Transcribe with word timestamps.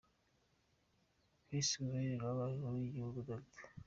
Visi 1.47 1.75
Guverineri 1.83 2.23
wa 2.25 2.37
Banki 2.39 2.59
Nkuru 2.61 2.77
y’ 2.83 2.87
igihugu, 2.89 3.17
Dr. 3.29 3.41